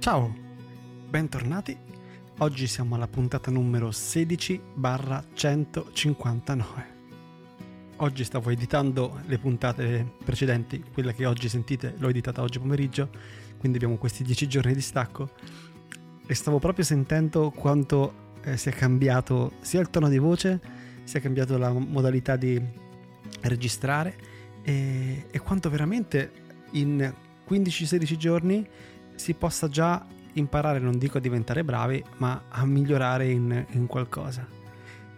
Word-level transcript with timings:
Ciao, 0.00 0.34
bentornati. 1.10 1.76
Oggi 2.38 2.66
siamo 2.66 2.94
alla 2.94 3.06
puntata 3.06 3.50
numero 3.50 3.90
16 3.90 4.58
barra 4.72 5.22
159. 5.30 6.86
Oggi 7.96 8.24
stavo 8.24 8.48
editando 8.48 9.20
le 9.26 9.36
puntate 9.36 10.14
precedenti, 10.24 10.82
quella 10.90 11.12
che 11.12 11.26
oggi 11.26 11.50
sentite 11.50 11.96
l'ho 11.98 12.08
editata 12.08 12.40
oggi 12.40 12.58
pomeriggio, 12.58 13.10
quindi 13.58 13.76
abbiamo 13.76 13.98
questi 13.98 14.24
10 14.24 14.48
giorni 14.48 14.72
di 14.72 14.80
stacco 14.80 15.32
e 16.26 16.34
stavo 16.34 16.58
proprio 16.58 16.82
sentendo 16.82 17.50
quanto 17.50 18.38
eh, 18.42 18.56
sia 18.56 18.72
cambiato 18.72 19.52
sia 19.60 19.80
il 19.80 19.90
tono 19.90 20.08
di 20.08 20.16
voce, 20.16 20.60
sia 21.04 21.20
cambiato 21.20 21.58
la 21.58 21.70
modalità 21.72 22.36
di 22.36 22.58
registrare 23.42 24.16
e, 24.62 25.26
e 25.30 25.38
quanto 25.40 25.68
veramente 25.68 26.32
in 26.70 27.12
15-16 27.46 28.16
giorni 28.16 28.66
si 29.20 29.34
possa 29.34 29.68
già 29.68 30.02
imparare, 30.32 30.78
non 30.78 30.96
dico 30.96 31.18
a 31.18 31.20
diventare 31.20 31.62
bravi, 31.62 32.02
ma 32.16 32.44
a 32.48 32.64
migliorare 32.64 33.30
in, 33.30 33.66
in 33.72 33.86
qualcosa. 33.86 34.46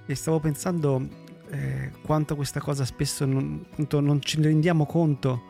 E 0.05 0.15
stavo 0.17 0.41
pensando 0.41 1.09
eh, 1.51 1.93
quanto 2.03 2.35
questa 2.35 2.61
cosa 2.61 2.85
spesso 2.85 3.25
non, 3.25 3.65
non 3.77 4.21
ci 4.21 4.43
rendiamo 4.43 4.87
conto 4.87 5.43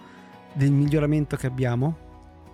del 0.52 0.70
miglioramento 0.70 1.37
che 1.37 1.46
abbiamo 1.46 2.10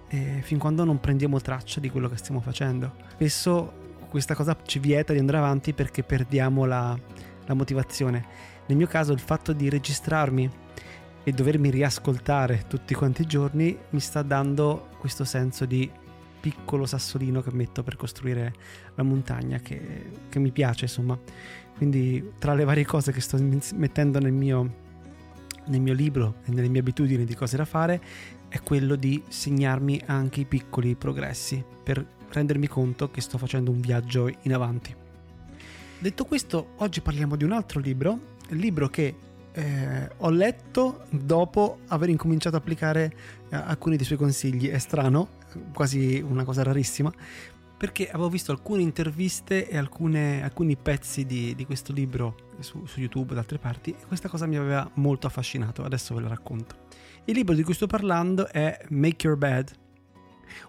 eh, 0.09 0.41
fin 0.43 0.59
quando 0.59 0.85
non 0.85 1.01
prendiamo 1.01 1.41
traccia 1.41 1.81
di 1.81 1.91
quello 1.91 2.09
che 2.09 2.17
stiamo 2.17 2.41
facendo. 2.41 2.95
Spesso 3.09 3.73
questa 4.09 4.37
cosa 4.37 4.57
ci 4.65 4.79
vieta 4.79 5.13
di 5.13 5.19
andare 5.19 5.39
avanti 5.39 5.73
perché 5.73 6.05
perdiamo 6.05 6.65
la, 6.65 6.97
la 7.45 7.55
motivazione. 7.55 8.25
Nel 8.67 8.77
mio 8.77 8.87
caso 8.87 9.13
il 9.13 9.19
fatto 9.19 9.53
di 9.53 9.69
registrarmi 9.69 10.49
e 11.29 11.33
dovermi 11.33 11.69
riascoltare 11.69 12.65
tutti 12.69 12.95
quanti 12.95 13.21
i 13.21 13.27
giorni 13.27 13.77
mi 13.91 14.01
sta 14.01 14.23
dando 14.23 14.89
questo 14.99 15.25
senso 15.27 15.67
di 15.67 15.91
piccolo 16.41 16.87
sassolino 16.87 17.43
che 17.43 17.53
metto 17.53 17.83
per 17.83 17.97
costruire 17.97 18.55
la 18.95 19.03
montagna 19.03 19.59
che, 19.59 20.11
che 20.31 20.39
mi 20.39 20.51
piace 20.53 20.87
insomma. 20.87 21.19
Quindi 21.77 22.33
tra 22.39 22.55
le 22.55 22.65
varie 22.65 22.87
cose 22.87 23.13
che 23.13 23.21
sto 23.21 23.37
mettendo 23.75 24.19
nel 24.19 24.33
mio, 24.33 24.75
nel 25.67 25.83
mio 25.83 25.93
libro 25.93 26.37
e 26.47 26.51
nelle 26.51 26.69
mie 26.69 26.81
abitudini 26.81 27.27
di 27.27 27.35
cose 27.35 27.59
da 27.59 27.67
fare 27.67 28.01
è 28.49 28.63
quello 28.63 28.97
di 28.97 29.23
segnarmi 29.29 30.01
anche 30.07 30.41
i 30.41 30.45
piccoli 30.47 30.95
progressi 30.95 31.63
per 31.83 32.03
rendermi 32.31 32.69
conto 32.69 33.11
che 33.11 33.21
sto 33.21 33.37
facendo 33.37 33.71
un 33.71 33.81
viaggio 33.81 34.33
in 34.43 34.55
avanti. 34.55 34.97
Detto 35.99 36.25
questo 36.25 36.71
oggi 36.77 37.03
parliamo 37.03 37.37
di 37.37 37.45
un 37.45 37.53
altro 37.53 37.81
libro 37.81 38.37
il 38.51 38.59
libro 38.59 38.89
che 38.89 39.15
eh, 39.53 40.11
ho 40.17 40.31
letto 40.31 41.05
dopo 41.11 41.79
aver 41.89 42.09
incominciato 42.09 42.57
ad 42.57 42.63
applicare 42.63 43.13
eh, 43.49 43.57
alcuni 43.57 43.97
dei 43.97 44.05
suoi 44.05 44.19
consigli. 44.19 44.69
È 44.69 44.79
strano, 44.79 45.29
quasi 45.73 46.21
una 46.21 46.45
cosa 46.45 46.63
rarissima, 46.63 47.13
perché 47.77 48.09
avevo 48.09 48.29
visto 48.29 48.51
alcune 48.51 48.83
interviste 48.83 49.69
e 49.69 49.77
alcune, 49.77 50.43
alcuni 50.43 50.77
pezzi 50.77 51.25
di, 51.25 51.55
di 51.55 51.65
questo 51.65 51.93
libro 51.93 52.35
su, 52.59 52.85
su, 52.87 52.99
YouTube 52.99 53.35
da 53.35 53.41
altre 53.41 53.59
parti 53.59 53.91
e 53.91 54.07
questa 54.07 54.29
cosa 54.29 54.47
mi 54.47 54.57
aveva 54.57 54.89
molto 54.95 55.27
affascinato. 55.27 55.85
Adesso 55.85 56.15
ve 56.15 56.21
lo 56.21 56.29
racconto. 56.29 56.87
Il 57.25 57.35
libro 57.35 57.55
di 57.55 57.63
cui 57.63 57.75
sto 57.75 57.87
parlando 57.87 58.49
è 58.49 58.81
Make 58.89 59.27
Your 59.27 59.39
Bed, 59.39 59.71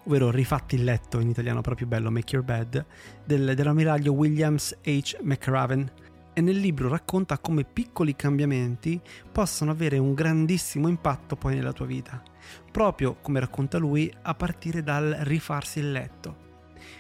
ovvero 0.04 0.30
Rifatti 0.30 0.76
il 0.76 0.84
letto 0.84 1.20
in 1.20 1.30
italiano 1.30 1.62
proprio 1.62 1.88
bello, 1.88 2.12
Make 2.12 2.36
Your 2.36 2.46
Bed, 2.46 2.86
del, 3.26 3.56
dell'ammiraglio 3.56 4.14
Williams 4.14 4.78
H. 4.84 5.18
McRaven 5.22 5.92
e 6.40 6.42
nel 6.42 6.58
libro 6.58 6.88
racconta 6.88 7.38
come 7.38 7.66
piccoli 7.66 8.16
cambiamenti 8.16 9.00
possano 9.30 9.72
avere 9.72 9.98
un 9.98 10.14
grandissimo 10.14 10.88
impatto 10.88 11.36
poi 11.36 11.56
nella 11.56 11.74
tua 11.74 11.86
vita, 11.86 12.24
proprio 12.72 13.18
come 13.22 13.42
racconta 13.42 13.78
lui 13.78 14.10
a 14.22 14.34
partire 14.34 14.82
dal 14.82 15.18
rifarsi 15.24 15.80
il 15.80 15.92
letto. 15.92 16.49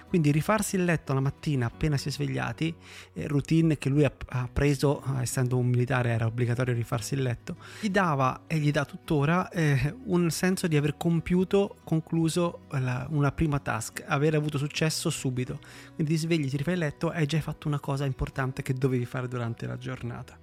Quindi 0.08 0.32
rifarsi 0.32 0.76
il 0.76 0.86
letto 0.86 1.14
la 1.14 1.20
mattina 1.20 1.68
appena 1.68 1.98
si 1.98 2.10
è 2.10 2.12
svegliati, 2.12 2.74
eh, 3.14 3.28
routine 3.28 3.78
che 3.78 3.90
lui 3.90 4.06
ha, 4.06 4.50
preso, 4.52 5.04
eh, 5.04 5.22
essendo 5.22 5.58
un 5.58 5.68
militare 5.68 6.10
era 6.10 6.26
obbligatorio 6.26 6.74
rifarsi 6.74 7.14
il 7.14 7.22
letto, 7.22 7.58
gli 7.80 7.90
dava 7.90 8.44
e 8.48 8.58
gli 8.58 8.72
dà 8.72 8.86
tuttora 8.86 9.50
eh, 9.50 9.96
un 10.06 10.30
senso 10.30 10.68
di 10.68 10.78
aver 10.78 10.96
compiuto, 10.98 11.78
concluso 11.84 12.62
la, 12.72 13.08
una 13.10 13.32
prima 13.32 13.60
task, 13.60 14.04
aver 14.08 14.36
avuto 14.36 14.58
successo 14.58 15.10
subito. 15.10 15.60
Quindi 15.96 16.14
ti 16.14 16.20
svegli, 16.20 16.50
ti 16.50 16.58
rifai 16.58 16.74
il 16.74 16.80
letto 16.80 17.10
hai 17.10 17.26
già 17.26 17.40
fatto 17.42 17.68
una 17.68 17.80
cosa 17.80 18.06
importante 18.06 18.62
che 18.62 18.74
dovevi 18.74 19.06
fare 19.06 19.28
durante 19.28 19.66
la 19.66 19.78
giornata. 19.78 20.38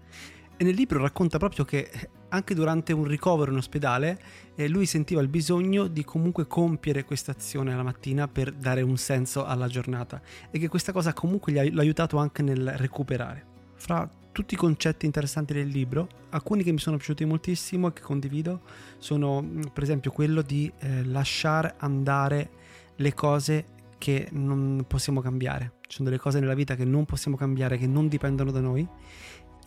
E 0.58 0.64
nel 0.64 0.74
libro 0.74 1.00
racconta 1.00 1.36
proprio 1.36 1.66
che 1.66 1.90
anche 2.30 2.54
durante 2.54 2.94
un 2.94 3.04
ricovero 3.04 3.50
in 3.50 3.58
ospedale 3.58 4.18
eh, 4.54 4.68
lui 4.68 4.86
sentiva 4.86 5.20
il 5.20 5.28
bisogno 5.28 5.86
di 5.86 6.02
comunque 6.02 6.46
compiere 6.46 7.04
questa 7.04 7.32
azione 7.32 7.74
alla 7.74 7.82
mattina 7.82 8.26
per 8.26 8.52
dare 8.52 8.80
un 8.80 8.96
senso 8.96 9.44
alla 9.44 9.68
giornata 9.68 10.20
e 10.50 10.58
che 10.58 10.68
questa 10.68 10.92
cosa 10.92 11.12
comunque 11.12 11.52
gli 11.52 11.58
ha, 11.58 11.60
aiutato 11.60 12.16
anche 12.16 12.42
nel 12.42 12.72
recuperare. 12.76 13.54
Fra 13.74 14.08
tutti 14.32 14.54
i 14.54 14.56
concetti 14.56 15.04
interessanti 15.04 15.52
del 15.52 15.68
libro, 15.68 16.08
alcuni 16.30 16.62
che 16.62 16.72
mi 16.72 16.78
sono 16.78 16.96
piaciuti 16.96 17.26
moltissimo 17.26 17.88
e 17.88 17.92
che 17.92 18.02
condivido 18.02 18.62
sono 18.96 19.42
mm, 19.42 19.60
per 19.74 19.82
esempio 19.82 20.10
quello 20.10 20.40
di 20.40 20.72
eh, 20.78 21.04
lasciare 21.04 21.74
andare 21.78 22.50
le 22.96 23.12
cose 23.12 23.66
che 23.98 24.28
non 24.32 24.84
possiamo 24.86 25.20
cambiare. 25.20 25.74
Ci 25.86 25.96
sono 25.96 26.08
delle 26.08 26.20
cose 26.20 26.40
nella 26.40 26.54
vita 26.54 26.74
che 26.74 26.84
non 26.84 27.04
possiamo 27.04 27.36
cambiare, 27.36 27.78
che 27.78 27.86
non 27.86 28.08
dipendono 28.08 28.50
da 28.50 28.60
noi 28.60 28.86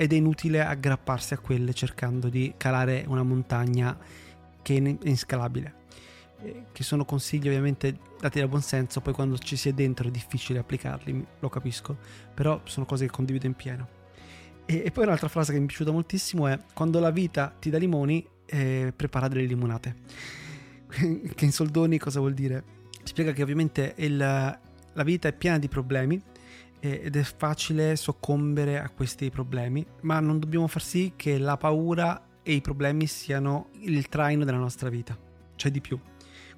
ed 0.01 0.13
è 0.13 0.15
inutile 0.15 0.63
aggrapparsi 0.63 1.33
a 1.33 1.39
quelle 1.39 1.73
cercando 1.73 2.29
di 2.29 2.53
calare 2.55 3.03
una 3.07 3.21
montagna 3.21 3.97
che 4.61 4.77
è 4.77 5.07
inscalabile. 5.09 5.73
Eh, 6.41 6.63
che 6.71 6.83
sono 6.83 7.03
consigli 7.03 7.49
ovviamente 7.49 7.99
dati 8.17 8.39
da 8.39 8.47
buon 8.47 8.61
senso, 8.61 9.01
poi 9.01 9.11
quando 9.11 9.37
ci 9.37 9.57
si 9.57 9.67
è 9.67 9.73
dentro 9.73 10.07
è 10.07 10.11
difficile 10.11 10.59
applicarli, 10.59 11.25
lo 11.39 11.49
capisco, 11.49 11.97
però 12.33 12.61
sono 12.63 12.85
cose 12.85 13.07
che 13.07 13.11
condivido 13.11 13.45
in 13.45 13.55
pieno. 13.55 13.89
E, 14.65 14.83
e 14.85 14.91
poi 14.91 15.03
un'altra 15.03 15.27
frase 15.27 15.51
che 15.51 15.57
mi 15.57 15.65
è 15.65 15.67
piaciuta 15.67 15.91
moltissimo 15.91 16.47
è 16.47 16.57
quando 16.73 17.01
la 17.01 17.11
vita 17.11 17.53
ti 17.59 17.69
dà 17.69 17.77
limoni, 17.77 18.25
eh, 18.45 18.93
prepara 18.95 19.27
delle 19.27 19.43
limonate. 19.43 19.95
che 21.35 21.43
in 21.43 21.51
soldoni 21.51 21.97
cosa 21.97 22.21
vuol 22.21 22.33
dire? 22.33 22.63
Spiega 23.03 23.33
che 23.33 23.43
ovviamente 23.43 23.95
il, 23.97 24.15
la 24.15 25.03
vita 25.03 25.27
è 25.27 25.33
piena 25.33 25.59
di 25.59 25.67
problemi, 25.67 26.21
ed 26.79 27.15
è 27.15 27.23
facile 27.23 27.95
soccombere 27.95 28.79
a 28.79 28.89
questi 28.89 29.29
problemi, 29.29 29.85
ma 30.01 30.19
non 30.19 30.39
dobbiamo 30.39 30.67
far 30.67 30.81
sì 30.81 31.13
che 31.15 31.37
la 31.37 31.57
paura 31.57 32.27
e 32.41 32.53
i 32.53 32.61
problemi 32.61 33.05
siano 33.05 33.69
il 33.81 34.07
traino 34.07 34.45
della 34.45 34.57
nostra 34.57 34.89
vita, 34.89 35.17
c'è 35.55 35.69
di 35.69 35.81
più. 35.81 35.99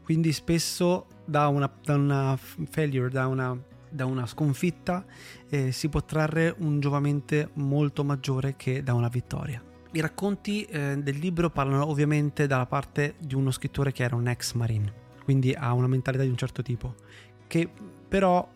Quindi 0.03 0.31
spesso 0.31 1.07
da 1.25 1.47
una, 1.47 1.71
da 1.83 1.95
una 1.95 2.37
failure, 2.37 3.09
da 3.09 3.27
una, 3.27 3.57
da 3.89 4.05
una 4.05 4.25
sconfitta, 4.25 5.05
eh, 5.49 5.71
si 5.71 5.89
può 5.89 6.03
trarre 6.03 6.53
un 6.59 6.79
giovamento 6.79 7.49
molto 7.53 8.03
maggiore 8.03 8.55
che 8.55 8.83
da 8.83 8.93
una 8.93 9.07
vittoria. 9.07 9.63
I 9.93 9.99
racconti 9.99 10.63
eh, 10.63 10.97
del 10.97 11.17
libro 11.17 11.49
parlano 11.49 11.85
ovviamente 11.87 12.47
dalla 12.47 12.65
parte 12.65 13.15
di 13.19 13.35
uno 13.35 13.51
scrittore 13.51 13.91
che 13.91 14.03
era 14.03 14.15
un 14.15 14.27
ex 14.27 14.53
marine, 14.53 14.93
quindi 15.23 15.53
ha 15.53 15.73
una 15.73 15.87
mentalità 15.87 16.23
di 16.23 16.29
un 16.29 16.37
certo 16.37 16.61
tipo, 16.61 16.95
che 17.47 17.69
però 18.07 18.47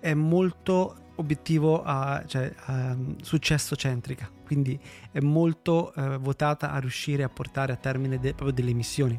è 0.00 0.14
molto 0.14 0.96
obiettivo 1.16 1.82
a, 1.82 2.22
cioè, 2.26 2.52
a 2.66 2.96
successo 3.22 3.76
centrica, 3.76 4.30
quindi 4.44 4.78
è 5.10 5.20
molto 5.20 5.92
eh, 5.94 6.16
votata 6.18 6.72
a 6.72 6.78
riuscire 6.78 7.22
a 7.22 7.28
portare 7.28 7.72
a 7.72 7.76
termine 7.76 8.18
de, 8.18 8.34
proprio 8.34 8.52
delle 8.52 8.72
missioni. 8.72 9.18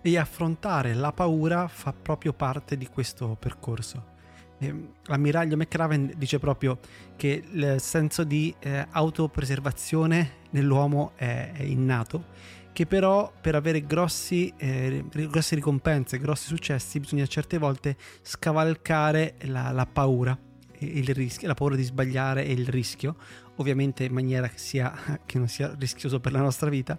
E 0.00 0.16
affrontare 0.16 0.94
la 0.94 1.12
paura 1.12 1.66
fa 1.66 1.92
proprio 1.92 2.32
parte 2.32 2.76
di 2.76 2.86
questo 2.86 3.36
percorso. 3.38 4.16
E 4.58 4.74
l'ammiraglio 5.04 5.56
McRaven 5.56 6.14
dice 6.16 6.38
proprio 6.38 6.78
che 7.16 7.44
il 7.50 7.76
senso 7.78 8.24
di 8.24 8.54
eh, 8.60 8.86
autopreservazione 8.90 10.36
nell'uomo 10.50 11.12
è, 11.16 11.52
è, 11.52 11.62
innato, 11.62 12.26
che 12.72 12.86
però 12.86 13.32
per 13.40 13.56
avere 13.56 13.84
grossi, 13.84 14.52
eh, 14.56 15.04
grosse 15.10 15.56
ricompense, 15.56 16.18
grossi 16.18 16.46
successi, 16.46 17.00
bisogna 17.00 17.26
certe 17.26 17.58
volte 17.58 17.96
scavalcare 18.22 19.34
la, 19.42 19.72
la 19.72 19.86
paura 19.86 20.46
rischio, 20.80 21.48
la 21.48 21.54
paura 21.54 21.76
di 21.76 21.82
sbagliare 21.82 22.44
e 22.44 22.52
il 22.52 22.66
rischio, 22.66 23.16
ovviamente 23.56 24.04
in 24.04 24.12
maniera 24.12 24.48
che, 24.48 24.58
sia, 24.58 25.20
che 25.26 25.38
non 25.38 25.48
sia 25.48 25.74
rischioso 25.78 26.20
per 26.20 26.32
la 26.32 26.40
nostra 26.40 26.68
vita, 26.70 26.98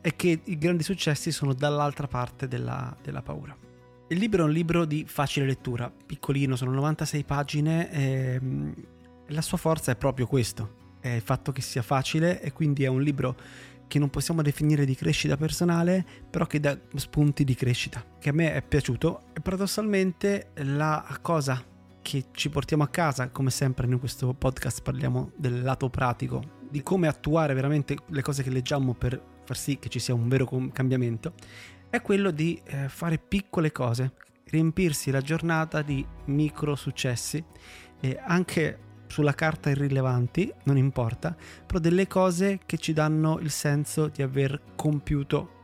è 0.00 0.14
che 0.16 0.40
i 0.44 0.58
grandi 0.58 0.82
successi 0.82 1.30
sono 1.30 1.52
dall'altra 1.54 2.06
parte 2.06 2.48
della, 2.48 2.96
della 3.02 3.22
paura. 3.22 3.56
Il 4.10 4.18
libro 4.18 4.42
è 4.42 4.46
un 4.46 4.52
libro 4.52 4.84
di 4.86 5.04
facile 5.06 5.44
lettura, 5.44 5.90
piccolino, 5.90 6.56
sono 6.56 6.72
96 6.72 7.24
pagine 7.24 7.92
e 7.92 8.40
la 9.26 9.42
sua 9.42 9.58
forza 9.58 9.92
è 9.92 9.96
proprio 9.96 10.26
questo, 10.26 10.96
è 11.00 11.08
il 11.08 11.20
fatto 11.20 11.52
che 11.52 11.60
sia 11.60 11.82
facile 11.82 12.40
e 12.40 12.52
quindi 12.52 12.84
è 12.84 12.86
un 12.86 13.02
libro 13.02 13.36
che 13.86 13.98
non 13.98 14.10
possiamo 14.10 14.42
definire 14.42 14.84
di 14.84 14.94
crescita 14.94 15.36
personale, 15.36 16.04
però 16.30 16.46
che 16.46 16.60
dà 16.60 16.78
spunti 16.94 17.44
di 17.44 17.54
crescita, 17.54 18.04
che 18.18 18.28
a 18.28 18.32
me 18.32 18.54
è 18.54 18.62
piaciuto 18.62 19.24
e 19.32 19.40
paradossalmente 19.40 20.52
la 20.56 21.18
cosa 21.20 21.67
che 22.08 22.28
ci 22.32 22.48
portiamo 22.48 22.84
a 22.84 22.88
casa, 22.88 23.28
come 23.28 23.50
sempre 23.50 23.86
in 23.86 23.98
questo 23.98 24.32
podcast 24.32 24.80
parliamo 24.80 25.32
del 25.36 25.60
lato 25.60 25.90
pratico, 25.90 26.42
di 26.70 26.82
come 26.82 27.06
attuare 27.06 27.52
veramente 27.52 27.98
le 28.06 28.22
cose 28.22 28.42
che 28.42 28.48
leggiamo 28.48 28.94
per 28.94 29.22
far 29.44 29.58
sì 29.58 29.78
che 29.78 29.90
ci 29.90 29.98
sia 29.98 30.14
un 30.14 30.26
vero 30.26 30.48
cambiamento, 30.72 31.34
è 31.90 32.00
quello 32.00 32.30
di 32.30 32.58
eh, 32.64 32.88
fare 32.88 33.18
piccole 33.18 33.72
cose 33.72 34.14
riempirsi 34.46 35.10
la 35.10 35.20
giornata 35.20 35.82
di 35.82 36.02
micro 36.26 36.76
successi 36.76 37.44
e 38.00 38.18
anche 38.24 38.78
sulla 39.08 39.34
carta 39.34 39.68
irrilevanti, 39.68 40.50
non 40.62 40.78
importa, 40.78 41.36
però 41.66 41.78
delle 41.78 42.06
cose 42.06 42.60
che 42.64 42.78
ci 42.78 42.94
danno 42.94 43.38
il 43.38 43.50
senso 43.50 44.08
di 44.08 44.22
aver 44.22 44.62
compiuto 44.76 45.56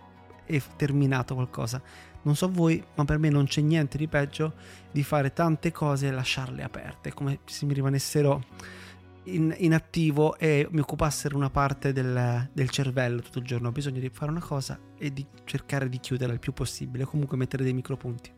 e 0.44 0.60
terminato 0.76 1.34
qualcosa. 1.34 1.80
Non 2.24 2.36
so 2.36 2.50
voi, 2.50 2.82
ma 2.94 3.04
per 3.04 3.18
me 3.18 3.28
non 3.28 3.46
c'è 3.46 3.60
niente 3.60 3.96
di 3.96 4.08
peggio 4.08 4.54
di 4.90 5.02
fare 5.02 5.32
tante 5.32 5.72
cose 5.72 6.08
e 6.08 6.10
lasciarle 6.10 6.62
aperte, 6.62 7.12
come 7.12 7.40
se 7.44 7.66
mi 7.66 7.74
rimanessero 7.74 8.42
in, 9.24 9.54
in 9.58 9.74
attivo 9.74 10.36
e 10.38 10.66
mi 10.70 10.80
occupassero 10.80 11.36
una 11.36 11.50
parte 11.50 11.92
del, 11.92 12.48
del, 12.52 12.70
cervello 12.70 13.20
tutto 13.20 13.38
il 13.38 13.44
giorno. 13.44 13.68
Ho 13.68 13.72
bisogno 13.72 14.00
di 14.00 14.08
fare 14.08 14.30
una 14.30 14.42
cosa 14.42 14.78
e 14.98 15.12
di 15.12 15.24
cercare 15.44 15.88
di 15.88 15.98
chiuderla 15.98 16.32
il 16.32 16.40
più 16.40 16.52
possibile, 16.52 17.04
comunque 17.04 17.36
mettere 17.36 17.62
dei 17.62 17.74
micropunti. 17.74 18.32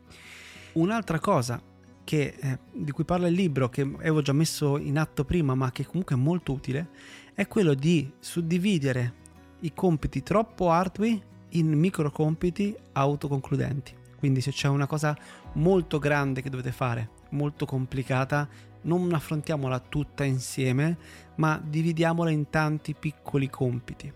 Un'altra 0.73 1.19
cosa 1.19 1.61
che, 2.03 2.35
eh, 2.39 2.59
di 2.71 2.91
cui 2.91 3.03
parla 3.03 3.27
il 3.27 3.33
libro, 3.33 3.69
che 3.69 3.81
avevo 3.81 4.21
già 4.21 4.33
messo 4.33 4.77
in 4.77 4.97
atto 4.97 5.25
prima, 5.25 5.55
ma 5.55 5.71
che 5.71 5.85
comunque 5.85 6.15
è 6.15 6.19
molto 6.19 6.53
utile, 6.53 6.89
è 7.33 7.47
quello 7.47 7.73
di 7.73 8.11
suddividere 8.19 9.25
i 9.61 9.73
compiti 9.73 10.23
troppo 10.23 10.71
ardui 10.71 11.21
in 11.49 11.71
micro 11.73 12.11
compiti 12.11 12.75
autoconcludenti. 12.93 13.95
Quindi 14.17 14.41
se 14.41 14.51
c'è 14.51 14.67
una 14.67 14.87
cosa 14.87 15.15
molto 15.53 15.99
grande 15.99 16.41
che 16.41 16.49
dovete 16.49 16.71
fare, 16.71 17.09
molto 17.29 17.65
complicata, 17.65 18.47
non 18.81 19.13
affrontiamola 19.13 19.79
tutta 19.79 20.23
insieme, 20.23 20.97
ma 21.35 21.61
dividiamola 21.63 22.29
in 22.29 22.49
tanti 22.49 22.95
piccoli 22.95 23.49
compiti. 23.49 24.11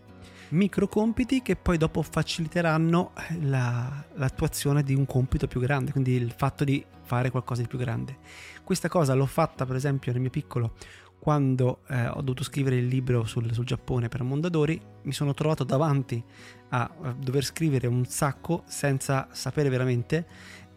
Micro 0.49 0.87
compiti 0.87 1.41
che 1.41 1.55
poi 1.55 1.77
dopo 1.77 2.01
faciliteranno 2.01 3.13
la, 3.41 4.03
l'attuazione 4.15 4.83
di 4.83 4.93
un 4.93 5.05
compito 5.05 5.47
più 5.47 5.61
grande, 5.61 5.91
quindi 5.91 6.13
il 6.13 6.33
fatto 6.35 6.65
di 6.65 6.83
fare 7.03 7.29
qualcosa 7.29 7.61
di 7.61 7.67
più 7.67 7.77
grande. 7.77 8.17
Questa 8.63 8.89
cosa 8.89 9.13
l'ho 9.13 9.25
fatta 9.25 9.65
per 9.65 9.75
esempio 9.75 10.11
nel 10.11 10.21
mio 10.21 10.29
piccolo 10.29 10.73
quando 11.21 11.81
eh, 11.87 12.07
ho 12.07 12.21
dovuto 12.21 12.43
scrivere 12.43 12.77
il 12.77 12.87
libro 12.87 13.25
sul, 13.25 13.53
sul, 13.53 13.63
Giappone 13.63 14.09
per 14.09 14.23
Mondadori, 14.23 14.81
mi 15.03 15.13
sono 15.13 15.35
trovato 15.35 15.63
davanti 15.63 16.21
a, 16.69 16.91
dover 17.15 17.43
scrivere 17.43 17.85
un 17.85 18.05
sacco 18.05 18.63
senza 18.65 19.27
sapere 19.31 19.69
veramente 19.69 20.25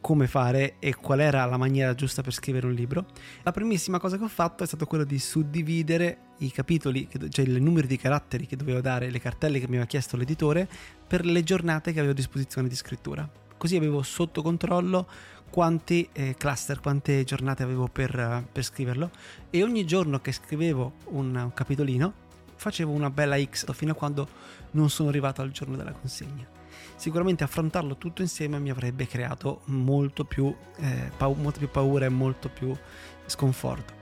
come 0.02 0.26
fare 0.26 0.76
e 0.80 0.94
qual 0.96 1.20
era 1.20 1.46
la 1.46 1.56
maniera 1.56 1.94
giusta 1.94 2.20
per 2.20 2.34
scrivere 2.34 2.66
un 2.66 2.74
libro. 2.74 3.06
La 3.42 3.52
primissima 3.52 3.98
cosa 3.98 4.18
che 4.18 4.24
ho 4.24 4.28
fatto 4.28 4.64
è 4.64 4.66
stato 4.66 4.84
quello 4.84 5.04
di 5.04 5.18
suddividere 5.18 6.18
i 6.40 6.50
capitoli, 6.50 7.08
cioè 7.30 7.46
il 7.46 7.62
numero 7.62 7.86
di 7.86 7.96
caratteri 7.96 8.44
che 8.44 8.56
dovevo 8.56 8.82
dare, 8.82 9.08
le 9.08 9.20
cartelle 9.20 9.58
che 9.58 9.64
mi 9.64 9.76
aveva 9.76 9.86
chiesto 9.86 10.18
l'editore, 10.18 10.68
per 11.08 11.24
le 11.24 11.42
giornate 11.42 11.92
che 11.92 12.00
avevo 12.00 12.12
a 12.12 12.16
disposizione 12.16 12.68
di 12.68 12.74
scrittura. 12.74 13.26
Così 13.56 13.76
avevo 13.76 14.02
sotto 14.02 14.42
controllo 14.42 15.08
quanti 15.54 16.08
eh, 16.10 16.34
cluster, 16.36 16.80
quante 16.80 17.22
giornate 17.22 17.62
avevo 17.62 17.86
per, 17.86 18.44
per, 18.50 18.64
scriverlo 18.64 19.08
e 19.50 19.62
ogni 19.62 19.86
giorno 19.86 20.20
che 20.20 20.32
scrivevo 20.32 20.94
un, 21.10 21.32
un 21.36 21.52
capitolino 21.54 22.12
facevo 22.56 22.90
una 22.90 23.08
bella 23.08 23.40
X 23.40 23.72
fino 23.72 23.92
a 23.92 23.94
quando 23.94 24.26
non 24.72 24.90
sono 24.90 25.10
arrivato 25.10 25.42
al 25.42 25.52
giorno 25.52 25.76
della 25.76 25.92
consegna 25.92 26.44
sicuramente 26.96 27.44
affrontarlo 27.44 27.96
tutto 27.98 28.20
insieme 28.20 28.58
mi 28.58 28.70
avrebbe 28.70 29.06
creato 29.06 29.60
molto 29.66 30.24
più, 30.24 30.52
eh, 30.78 31.12
pau- 31.16 31.36
molto 31.36 31.60
più 31.60 31.70
paura 31.70 32.06
e 32.06 32.08
molto 32.08 32.48
più 32.48 32.76
sconforto. 33.26 33.92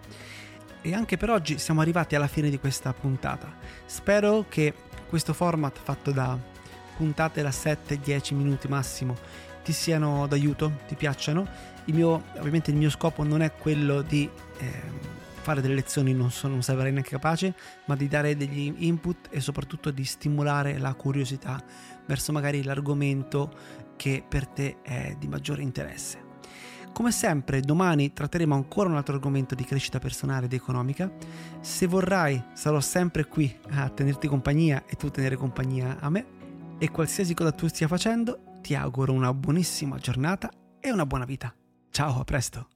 E 0.80 0.94
anche 0.94 1.18
per 1.18 1.28
oggi 1.28 1.58
siamo 1.58 1.82
arrivati 1.82 2.14
alla 2.14 2.28
fine 2.28 2.48
di 2.48 2.58
questa 2.58 2.94
puntata. 2.94 3.54
Spero 3.84 4.46
che 4.48 4.72
questo 5.06 5.34
format 5.34 5.78
fatto 5.78 6.12
da 6.12 6.38
puntate 6.96 7.42
da 7.42 7.50
7-10 7.50 8.34
minuti 8.34 8.68
massimo 8.68 9.16
ti 9.62 9.72
siano 9.72 10.26
d'aiuto, 10.26 10.80
ti 10.86 10.94
piacciono. 10.94 11.46
Il 11.86 11.94
mio, 11.94 12.24
ovviamente 12.36 12.70
il 12.70 12.76
mio 12.76 12.90
scopo 12.90 13.22
non 13.24 13.42
è 13.42 13.52
quello 13.52 14.02
di 14.02 14.28
eh, 14.58 15.20
fare 15.42 15.60
delle 15.60 15.74
lezioni 15.74 16.14
non, 16.14 16.30
sono, 16.30 16.54
non 16.54 16.62
sarei 16.62 16.92
neanche 16.92 17.10
capace, 17.10 17.54
ma 17.86 17.96
di 17.96 18.08
dare 18.08 18.36
degli 18.36 18.72
input 18.78 19.28
e 19.30 19.40
soprattutto 19.40 19.90
di 19.90 20.04
stimolare 20.04 20.78
la 20.78 20.94
curiosità 20.94 21.62
verso 22.06 22.32
magari 22.32 22.62
l'argomento 22.62 23.50
che 23.96 24.24
per 24.26 24.46
te 24.46 24.76
è 24.82 25.16
di 25.18 25.28
maggiore 25.28 25.62
interesse. 25.62 26.30
Come 26.92 27.10
sempre, 27.10 27.60
domani 27.60 28.12
tratteremo 28.12 28.54
ancora 28.54 28.90
un 28.90 28.96
altro 28.96 29.14
argomento 29.14 29.54
di 29.54 29.64
crescita 29.64 29.98
personale 29.98 30.44
ed 30.44 30.52
economica. 30.52 31.10
Se 31.60 31.86
vorrai, 31.86 32.42
sarò 32.52 32.80
sempre 32.80 33.26
qui 33.26 33.54
a 33.70 33.88
tenerti 33.88 34.28
compagnia 34.28 34.84
e 34.86 34.96
tu 34.96 35.10
tenere 35.10 35.36
compagnia 35.36 35.98
a 36.00 36.10
me. 36.10 36.41
E 36.82 36.90
qualsiasi 36.90 37.32
cosa 37.32 37.52
tu 37.52 37.68
stia 37.68 37.86
facendo, 37.86 38.58
ti 38.60 38.74
auguro 38.74 39.12
una 39.12 39.32
buonissima 39.32 39.98
giornata 39.98 40.50
e 40.80 40.90
una 40.90 41.06
buona 41.06 41.24
vita. 41.24 41.54
Ciao, 41.92 42.18
a 42.18 42.24
presto! 42.24 42.71